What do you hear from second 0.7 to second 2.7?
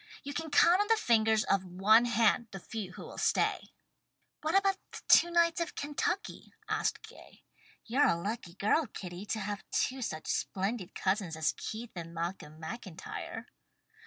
on the fingers of one hand the